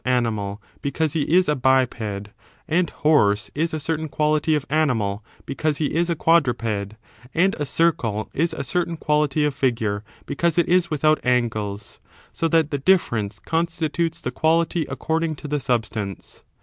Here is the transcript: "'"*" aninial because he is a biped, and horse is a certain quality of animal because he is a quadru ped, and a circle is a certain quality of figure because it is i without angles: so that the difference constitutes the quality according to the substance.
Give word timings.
"'"*" 0.03 0.03
aninial 0.03 0.57
because 0.81 1.13
he 1.13 1.31
is 1.31 1.47
a 1.47 1.55
biped, 1.55 2.01
and 2.67 2.89
horse 2.89 3.51
is 3.53 3.71
a 3.71 3.79
certain 3.79 4.09
quality 4.09 4.55
of 4.55 4.65
animal 4.67 5.23
because 5.45 5.77
he 5.77 5.93
is 5.93 6.09
a 6.09 6.15
quadru 6.15 6.55
ped, 6.57 6.95
and 7.35 7.53
a 7.59 7.67
circle 7.67 8.27
is 8.33 8.51
a 8.51 8.63
certain 8.63 8.97
quality 8.97 9.45
of 9.45 9.53
figure 9.53 10.03
because 10.25 10.57
it 10.57 10.67
is 10.67 10.85
i 10.85 10.87
without 10.89 11.23
angles: 11.23 11.99
so 12.33 12.47
that 12.47 12.71
the 12.71 12.79
difference 12.79 13.37
constitutes 13.37 14.21
the 14.21 14.31
quality 14.31 14.87
according 14.89 15.35
to 15.35 15.47
the 15.47 15.59
substance. 15.59 16.43